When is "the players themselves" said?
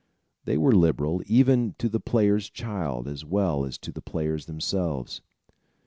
3.91-5.21